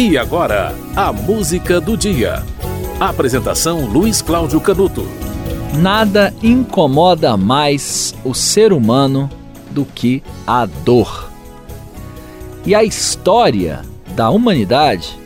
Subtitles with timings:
[0.00, 2.44] E agora, a música do dia.
[3.00, 5.04] Apresentação Luiz Cláudio Canuto.
[5.74, 9.28] Nada incomoda mais o ser humano
[9.72, 11.32] do que a dor.
[12.64, 13.82] E a história
[14.14, 15.18] da humanidade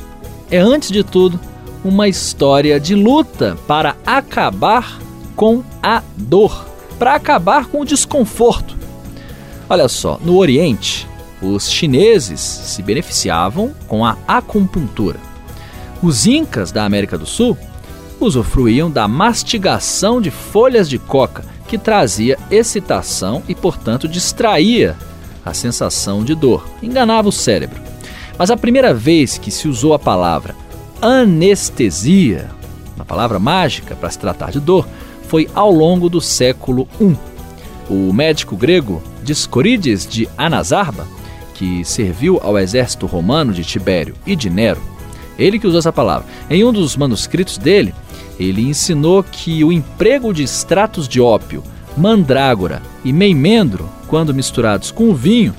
[0.51, 1.39] é, antes de tudo,
[1.85, 4.99] uma história de luta para acabar
[5.37, 6.67] com a dor,
[6.99, 8.75] para acabar com o desconforto.
[9.69, 11.07] Olha só, no Oriente,
[11.43, 15.19] os chineses se beneficiavam com a acupuntura.
[16.03, 17.59] Os incas da América do Sul
[18.21, 24.97] usufruíam da mastigação de folhas de coca, que trazia excitação e, portanto, distraía
[25.45, 27.81] a sensação de dor, enganava o cérebro.
[28.39, 30.55] Mas a primeira vez que se usou a palavra
[31.01, 32.49] anestesia,
[32.95, 34.87] uma palavra mágica para se tratar de dor,
[35.27, 37.17] foi ao longo do século I.
[37.91, 41.07] O médico grego Discorides de Anazarba
[41.55, 44.81] que serviu ao exército romano de Tibério e de Nero,
[45.39, 46.27] ele que usou essa palavra.
[46.49, 47.95] Em um dos manuscritos dele,
[48.39, 51.63] ele ensinou que o emprego de extratos de ópio,
[51.97, 55.55] mandrágora e meimendro, quando misturados com vinho,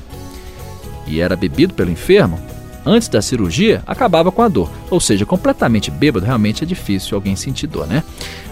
[1.08, 2.40] e era bebido pelo enfermo,
[2.86, 4.70] antes da cirurgia, acabava com a dor.
[4.90, 8.04] Ou seja, completamente bêbado, realmente é difícil alguém sentir dor, né?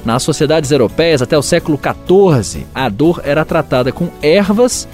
[0.03, 4.87] Nas sociedades europeias, até o século XIV, a dor era tratada com ervas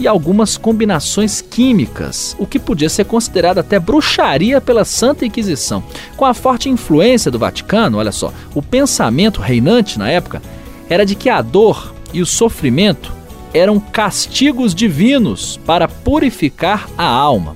[0.00, 5.84] e algumas combinações químicas, o que podia ser considerado até bruxaria pela Santa Inquisição.
[6.16, 10.40] Com a forte influência do Vaticano, olha só, o pensamento reinante na época
[10.88, 13.12] era de que a dor e o sofrimento
[13.52, 17.54] eram castigos divinos para purificar a alma.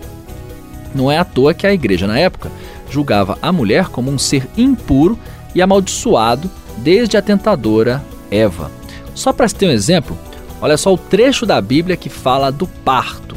[0.94, 2.52] Não é à toa que a igreja na época
[2.90, 5.18] julgava a mulher como um ser impuro
[5.54, 8.70] e amaldiçoado desde a tentadora Eva.
[9.14, 10.18] Só para ter um exemplo,
[10.64, 13.36] Olha só o trecho da Bíblia que fala do parto.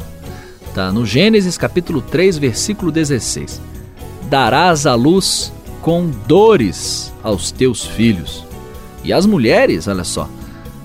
[0.74, 3.60] Tá no Gênesis capítulo 3, versículo 16.
[4.30, 8.46] Darás a luz com dores aos teus filhos.
[9.04, 10.26] E as mulheres, olha só,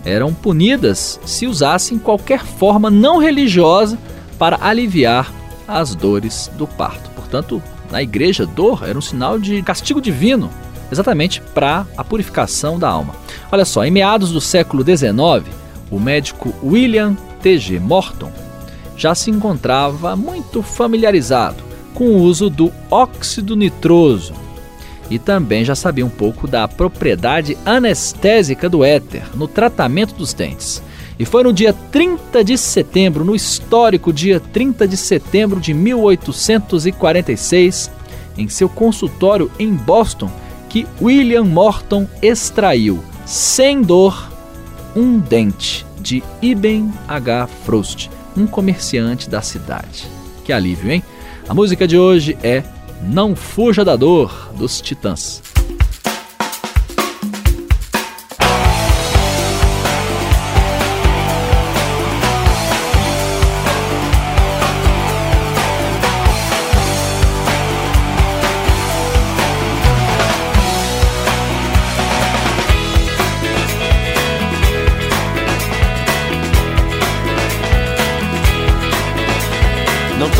[0.03, 3.97] eram punidas se usassem qualquer forma não religiosa
[4.37, 5.31] para aliviar
[5.65, 7.09] as dores do parto.
[7.11, 10.49] Portanto, na igreja, dor era um sinal de castigo divino,
[10.91, 13.15] exatamente para a purificação da alma.
[13.49, 15.62] Olha só, em meados do século XIX,
[15.93, 17.79] o médico William T.G.
[17.79, 18.31] Morton
[18.97, 24.33] já se encontrava muito familiarizado com o uso do óxido nitroso
[25.09, 30.81] e também já sabia um pouco da propriedade anestésica do éter no tratamento dos dentes.
[31.19, 37.91] E foi no dia 30 de setembro, no histórico dia 30 de setembro de 1846,
[38.35, 40.31] em seu consultório em Boston,
[40.69, 44.32] que William Morton extraiu, sem dor,
[44.95, 47.47] um dente de Ibn H.
[47.65, 50.07] Frost, um comerciante da cidade.
[50.43, 51.03] Que alívio, hein?
[51.47, 52.63] A música de hoje é
[53.01, 55.52] Não Fuja da Dor, dos Titãs.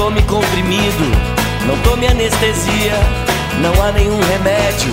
[0.03, 1.05] Tome comprimido,
[1.65, 2.91] não tome anestesia.
[3.61, 4.91] Não há nenhum remédio,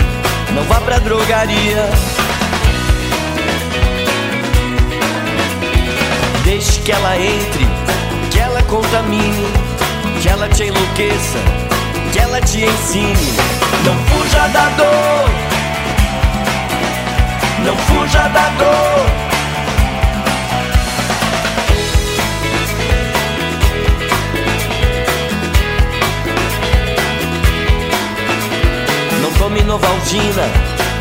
[0.55, 1.91] não vá pra drogaria.
[6.45, 7.67] Deixe que ela entre,
[8.31, 9.49] que ela contamine,
[10.23, 11.39] que ela te enlouqueça,
[12.13, 13.35] que ela te ensine.
[13.85, 15.31] Não fuja da dor,
[17.65, 19.30] não fuja da dor.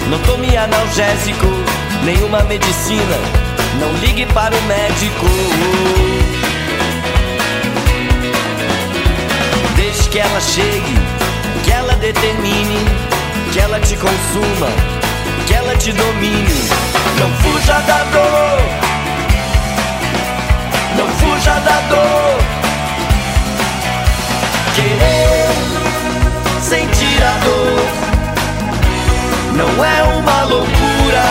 [0.09, 1.45] Não tome analgésico,
[2.03, 3.17] nenhuma medicina,
[3.79, 5.25] não ligue para o médico.
[9.75, 10.97] Deixe que ela chegue,
[11.63, 12.85] que ela determine,
[13.51, 14.67] que ela te consuma,
[15.47, 16.69] que ela te domine.
[17.19, 18.61] Não fuja da dor,
[20.95, 21.07] não
[29.59, 31.27] não é uma loucura.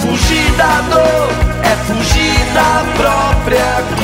[0.00, 1.28] Fugir da dor
[1.62, 3.95] é fugir da própria cura.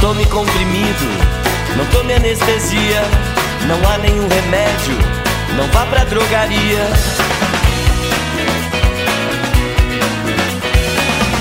[0.00, 1.06] Tome comprimido,
[1.76, 3.02] não tome anestesia,
[3.68, 4.96] não há nenhum remédio,
[5.56, 6.88] não vá pra drogaria.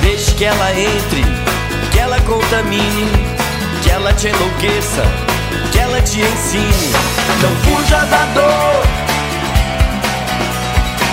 [0.02, 1.24] Deixe que ela entre,
[1.92, 3.12] que ela contamine,
[3.82, 5.04] que ela te enlouqueça,
[5.72, 6.94] que ela te ensine.
[7.42, 8.84] Não fuja da dor,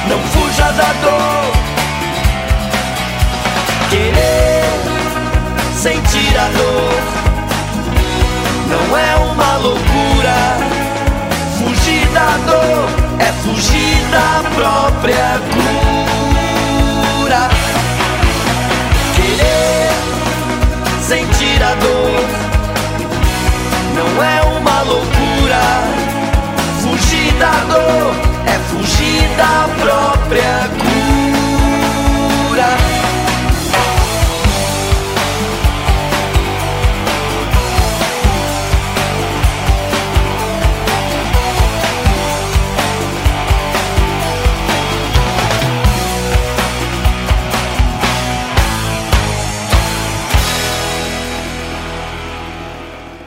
[0.08, 1.52] não fuja da dor.
[3.88, 4.64] Querer
[5.72, 7.25] sentir a dor
[8.94, 9.85] é uma loucura.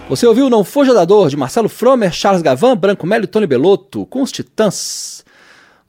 [0.09, 3.45] Você ouviu Não Fuja da Dor, de Marcelo Fromer, Charles Gavan, Branco Melo e Tony
[3.45, 5.23] Belotto, com os Titãs.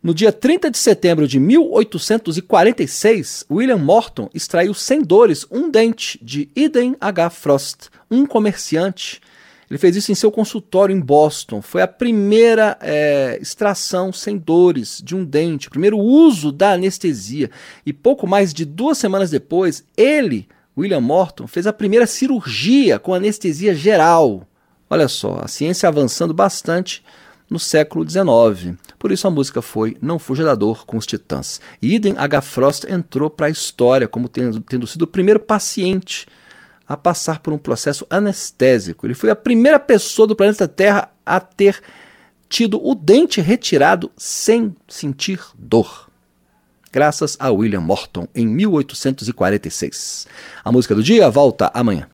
[0.02, 6.50] No dia 30 de setembro de 1846, William Morton extraiu sem dores um dente de
[6.54, 7.30] Eden H.
[7.30, 9.22] Frost, um comerciante.
[9.70, 11.62] Ele fez isso em seu consultório em Boston.
[11.62, 17.50] Foi a primeira é, extração sem dores de um dente, o primeiro uso da anestesia.
[17.86, 20.46] E pouco mais de duas semanas depois, ele
[20.76, 24.46] William Morton fez a primeira cirurgia com anestesia geral.
[24.88, 27.04] Olha só, a ciência avançando bastante
[27.48, 28.76] no século XIX.
[28.98, 31.60] Por isso a música foi Não Fuja da Dor com os Titãs.
[31.82, 32.40] E H.
[32.40, 36.26] Frost entrou para a história como tendo, tendo sido o primeiro paciente
[36.86, 39.06] a passar por um processo anestésico.
[39.06, 41.80] Ele foi a primeira pessoa do planeta Terra a ter
[42.48, 46.09] tido o dente retirado sem sentir dor
[46.92, 50.26] graças a William Morton, em 1846.
[50.64, 52.08] A música do dia volta amanhã.